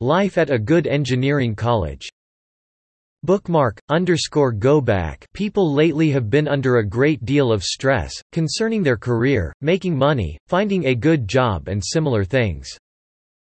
Life 0.00 0.36
at 0.36 0.50
a 0.50 0.58
good 0.58 0.86
engineering 0.86 1.54
college 1.54 2.06
Bookmark, 3.22 3.80
underscore 3.88 4.52
go 4.52 4.80
back 4.80 5.24
People 5.32 5.72
lately 5.72 6.10
have 6.10 6.28
been 6.28 6.46
under 6.46 6.76
a 6.76 6.86
great 6.86 7.24
deal 7.24 7.50
of 7.50 7.64
stress, 7.64 8.12
concerning 8.30 8.82
their 8.82 8.98
career, 8.98 9.54
making 9.62 9.96
money, 9.96 10.36
finding 10.48 10.86
a 10.86 10.94
good 10.94 11.26
job 11.26 11.68
and 11.68 11.82
similar 11.82 12.24
things. 12.24 12.68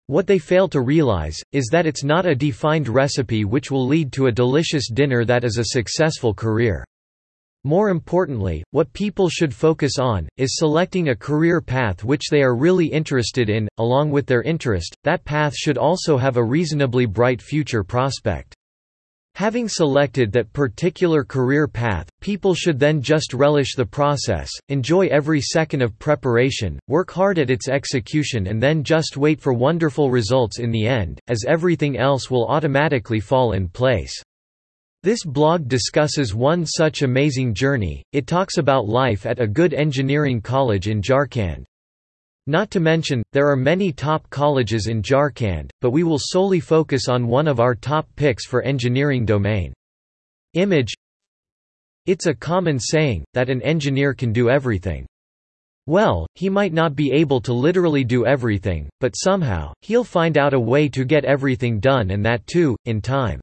What 0.06 0.28
they 0.28 0.38
fail 0.38 0.68
to 0.70 0.82
realize, 0.82 1.42
is 1.52 1.68
that 1.72 1.88
it's 1.88 2.04
not 2.04 2.28
a 2.28 2.36
defined 2.36 2.88
recipe 2.88 3.44
which 3.44 3.72
will 3.72 3.88
lead 3.88 4.14
to 4.14 4.28
a 4.28 4.32
delicious 4.32 4.88
dinner 4.92 5.26
that 5.26 5.44
is 5.44 5.58
a 5.58 5.74
successful 5.74 6.34
career. 6.34 6.86
More 7.66 7.90
importantly, 7.90 8.64
what 8.70 8.94
people 8.94 9.28
should 9.28 9.52
focus 9.52 9.98
on, 9.98 10.30
is 10.38 10.56
selecting 10.56 11.10
a 11.10 11.16
career 11.16 11.62
path 11.62 12.04
which 12.04 12.30
they 12.30 12.44
are 12.44 12.56
really 12.56 12.86
interested 12.86 13.50
in, 13.50 13.68
along 13.80 14.12
with 14.12 14.28
their 14.28 14.44
interest, 14.44 14.96
that 15.04 15.26
path 15.26 15.56
should 15.56 15.76
also 15.76 16.16
have 16.16 16.38
a 16.38 16.44
reasonably 16.44 17.08
bright 17.08 17.42
future 17.42 17.84
prospect. 17.84 18.54
Having 19.34 19.70
selected 19.70 20.32
that 20.32 20.54
particular 20.54 21.24
career 21.24 21.68
path, 21.68 22.08
people 22.22 22.54
should 22.54 22.78
then 22.78 23.02
just 23.02 23.34
relish 23.34 23.74
the 23.74 23.84
process, 23.84 24.52
enjoy 24.70 25.08
every 25.08 25.42
second 25.42 25.82
of 25.82 25.98
preparation, 25.98 26.78
work 26.88 27.10
hard 27.10 27.40
at 27.40 27.50
its 27.50 27.68
execution 27.68 28.46
and 28.46 28.62
then 28.62 28.84
just 28.84 29.18
wait 29.18 29.42
for 29.42 29.54
wonderful 29.54 30.12
results 30.12 30.60
in 30.60 30.70
the 30.70 30.86
end, 30.86 31.20
as 31.30 31.46
everything 31.48 31.98
else 31.98 32.30
will 32.30 32.46
automatically 32.46 33.20
fall 33.20 33.54
in 33.54 33.68
place. 33.68 34.22
This 35.06 35.24
blog 35.24 35.68
discusses 35.68 36.34
one 36.34 36.66
such 36.66 37.04
amazing 37.04 37.54
journey, 37.54 38.04
it 38.12 38.26
talks 38.26 38.58
about 38.58 38.88
life 38.88 39.28
at 39.28 39.40
a 39.40 39.46
good 39.46 39.72
engineering 39.72 40.42
college 40.42 40.88
in 40.88 41.00
Jharkhand. 41.00 41.64
Not 42.48 42.72
to 42.72 42.80
mention, 42.80 43.22
there 43.32 43.48
are 43.48 43.56
many 43.56 43.92
top 43.92 44.28
colleges 44.32 44.88
in 44.88 45.04
Jharkhand, 45.04 45.70
but 45.80 45.92
we 45.92 46.02
will 46.02 46.18
solely 46.20 46.60
focus 46.60 47.08
on 47.08 47.28
one 47.28 47.48
of 47.48 47.60
our 47.60 47.76
top 47.76 48.08
picks 48.16 48.48
for 48.48 48.64
engineering 48.64 49.28
domain. 49.28 49.76
Image 50.56 50.96
It's 52.08 52.26
a 52.26 52.34
common 52.34 52.80
saying, 52.80 53.26
that 53.36 53.52
an 53.52 53.62
engineer 53.62 54.16
can 54.16 54.34
do 54.34 54.50
everything. 54.50 55.06
Well, 55.86 56.26
he 56.34 56.50
might 56.50 56.74
not 56.74 56.96
be 56.96 57.12
able 57.12 57.42
to 57.42 57.54
literally 57.54 58.04
do 58.04 58.26
everything, 58.26 58.90
but 59.02 59.14
somehow, 59.14 59.72
he'll 59.84 60.04
find 60.04 60.36
out 60.36 60.56
a 60.56 60.60
way 60.60 60.90
to 60.90 61.06
get 61.06 61.26
everything 61.26 61.80
done 61.80 62.10
and 62.10 62.26
that 62.26 62.48
too, 62.48 62.76
in 62.86 63.02
time. 63.02 63.40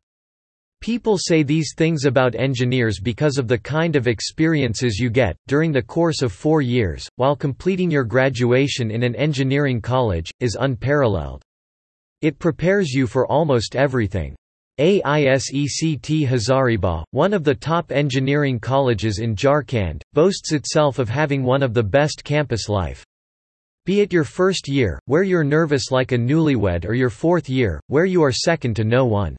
People 0.83 1.17
say 1.17 1.45
these 1.45 1.75
things 1.77 2.07
about 2.07 2.35
engineers 2.35 2.99
because 2.99 3.39
of 3.39 3.47
the 3.47 3.57
kind 3.57 3.95
of 3.95 4.09
experiences 4.09 4.99
you 4.99 5.11
get, 5.11 5.37
during 5.47 5.71
the 5.71 5.81
course 5.81 6.23
of 6.23 6.33
four 6.33 6.61
years, 6.61 7.09
while 7.15 7.37
completing 7.37 7.89
your 7.89 8.03
graduation 8.03 8.91
in 8.91 9.05
an 9.05 9.15
engineering 9.15 9.81
college, 9.81 10.29
is 10.41 10.57
unparalleled. 10.59 11.41
It 12.21 12.41
prepares 12.41 12.91
you 12.91 13.07
for 13.07 13.29
almost 13.29 13.77
everything. 13.77 14.35
AISECT 14.81 16.27
Hazaribagh, 16.27 17.05
one 17.13 17.33
of 17.33 17.45
the 17.45 17.55
top 17.55 17.93
engineering 17.93 18.59
colleges 18.59 19.21
in 19.21 19.37
Jharkhand, 19.37 20.03
boasts 20.15 20.51
itself 20.51 20.99
of 20.99 21.09
having 21.09 21.45
one 21.45 21.63
of 21.63 21.75
the 21.75 21.85
best 21.85 22.25
campus 22.25 22.69
life. 22.69 23.05
Be 23.87 24.01
it 24.01 24.13
your 24.13 24.25
first 24.25 24.67
year, 24.67 24.99
where 25.05 25.23
you're 25.23 25.45
nervous 25.45 25.93
like 25.93 26.11
a 26.11 26.19
newlywed 26.19 26.85
or 26.85 26.95
your 26.95 27.11
fourth 27.11 27.49
year, 27.49 27.81
where 27.87 28.05
you 28.05 28.25
are 28.25 28.33
second 28.33 28.75
to 28.75 28.85
no 28.85 29.05
one. 29.05 29.37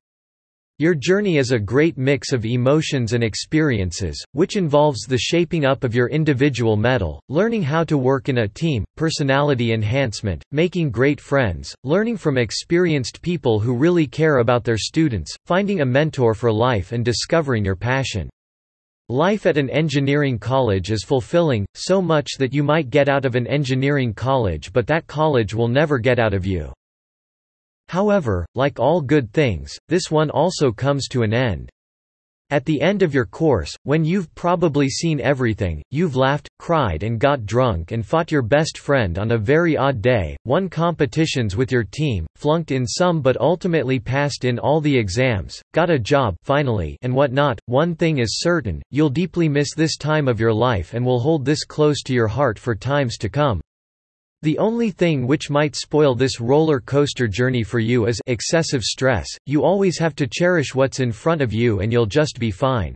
Your 0.80 0.96
journey 0.96 1.38
is 1.38 1.52
a 1.52 1.60
great 1.60 2.00
mix 2.00 2.34
of 2.34 2.46
emotions 2.46 3.14
and 3.14 3.24
experiences, 3.24 4.20
which 4.32 4.56
involves 4.56 5.02
the 5.02 5.20
shaping 5.20 5.66
up 5.66 5.84
of 5.84 5.94
your 5.94 6.10
individual 6.10 6.76
mettle, 6.76 7.22
learning 7.30 7.62
how 7.62 7.84
to 7.84 7.96
work 7.96 8.28
in 8.28 8.40
a 8.40 8.48
team, 8.48 8.84
personality 8.98 9.72
enhancement, 9.74 10.44
making 10.52 10.90
great 10.90 11.22
friends, 11.22 11.76
learning 11.84 12.18
from 12.18 12.40
experienced 12.40 13.22
people 13.22 13.60
who 13.60 13.78
really 13.78 14.08
care 14.08 14.40
about 14.40 14.64
their 14.64 14.80
students, 14.80 15.36
finding 15.46 15.82
a 15.82 15.86
mentor 15.86 16.34
for 16.34 16.52
life 16.52 16.92
and 16.92 17.06
discovering 17.06 17.64
your 17.64 17.76
passion. 17.76 18.28
Life 19.10 19.46
at 19.46 19.60
an 19.60 19.70
engineering 19.70 20.40
college 20.40 20.90
is 20.90 21.04
fulfilling, 21.04 21.68
so 21.76 22.02
much 22.02 22.32
that 22.40 22.52
you 22.52 22.64
might 22.64 22.90
get 22.90 23.10
out 23.10 23.26
of 23.26 23.36
an 23.36 23.46
engineering 23.46 24.12
college 24.12 24.74
but 24.74 24.88
that 24.88 25.06
college 25.06 25.54
will 25.54 25.68
never 25.68 26.00
get 26.00 26.18
out 26.18 26.34
of 26.34 26.48
you. 26.48 26.74
However, 27.90 28.46
like 28.56 28.80
all 28.80 29.02
good 29.02 29.32
things, 29.34 29.78
this 29.88 30.10
one 30.10 30.30
also 30.30 30.72
comes 30.72 31.08
to 31.10 31.24
an 31.24 31.34
end. 31.34 31.70
At 32.54 32.66
the 32.66 32.82
end 32.82 33.02
of 33.02 33.16
your 33.16 33.26
course, 33.26 33.76
when 33.82 34.06
you've 34.06 34.34
probably 34.36 34.88
seen 34.88 35.20
everything, 35.20 35.82
you've 35.90 36.16
laughed, 36.16 36.48
cried 36.60 37.02
and 37.02 37.20
got 37.20 37.48
drunk 37.48 37.92
and 37.92 38.06
fought 38.06 38.32
your 38.32 38.44
best 38.44 38.78
friend 38.78 39.18
on 39.18 39.32
a 39.32 39.38
very 39.40 39.76
odd 39.76 40.04
day, 40.04 40.38
won 40.46 40.70
competitions 40.70 41.56
with 41.56 41.72
your 41.72 41.84
team, 41.84 42.28
flunked 42.36 42.70
in 42.70 42.86
some 42.86 43.22
but 43.22 43.42
ultimately 43.42 44.00
passed 44.00 44.46
in 44.46 44.60
all 44.60 44.82
the 44.82 44.96
exams, 44.96 45.60
got 45.74 45.90
a 45.90 45.98
job 45.98 46.36
finally 46.44 46.96
and 47.02 47.12
whatnot, 47.12 47.60
one 47.66 47.96
thing 47.96 48.20
is 48.20 48.40
certain, 48.42 48.84
you'll 48.92 49.10
deeply 49.10 49.50
miss 49.50 49.74
this 49.74 49.98
time 49.98 50.28
of 50.28 50.40
your 50.40 50.54
life 50.54 50.94
and 50.94 51.04
will 51.04 51.22
hold 51.22 51.44
this 51.44 51.66
close 51.66 52.04
to 52.04 52.14
your 52.14 52.28
heart 52.28 52.60
for 52.60 52.76
times 52.76 53.18
to 53.18 53.30
come. 53.30 53.62
The 54.44 54.58
only 54.58 54.92
thing 54.92 55.26
which 55.26 55.50
might 55.50 55.74
spoil 55.74 56.16
this 56.16 56.42
roller 56.42 56.82
coaster 56.82 57.30
journey 57.30 57.64
for 57.64 57.80
you 57.80 58.08
is 58.08 58.20
excessive 58.28 58.84
stress, 58.84 59.26
you 59.46 59.64
always 59.64 59.98
have 60.00 60.16
to 60.16 60.28
cherish 60.28 60.76
what's 60.76 61.00
in 61.00 61.14
front 61.14 61.42
of 61.42 61.54
you 61.54 61.80
and 61.80 61.94
you'll 61.94 62.06
just 62.06 62.40
be 62.40 62.52
fine. 62.52 62.94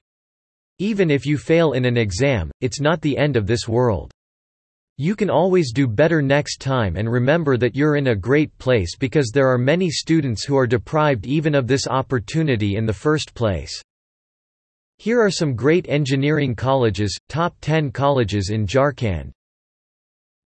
Even 0.80 1.10
if 1.10 1.26
you 1.26 1.38
fail 1.38 1.72
in 1.72 1.86
an 1.86 1.96
exam, 1.96 2.52
it's 2.60 2.82
not 2.82 3.00
the 3.00 3.18
end 3.18 3.38
of 3.38 3.48
this 3.48 3.66
world. 3.66 4.12
You 4.98 5.16
can 5.16 5.30
always 5.30 5.72
do 5.72 5.88
better 5.88 6.22
next 6.22 6.60
time 6.60 6.98
and 6.98 7.10
remember 7.10 7.56
that 7.56 7.78
you're 7.78 7.96
in 7.96 8.08
a 8.08 8.16
great 8.16 8.52
place 8.58 8.98
because 8.98 9.32
there 9.34 9.48
are 9.48 9.58
many 9.58 9.90
students 9.90 10.44
who 10.44 10.58
are 10.58 10.68
deprived 10.68 11.26
even 11.26 11.56
of 11.56 11.66
this 11.66 11.88
opportunity 11.88 12.76
in 12.76 12.86
the 12.86 12.92
first 12.92 13.34
place. 13.34 13.82
Here 14.98 15.22
are 15.22 15.32
some 15.32 15.56
great 15.56 15.88
engineering 15.88 16.56
colleges, 16.56 17.18
top 17.30 17.56
10 17.62 17.92
colleges 17.92 18.50
in 18.50 18.68
Jharkhand. 18.68 19.32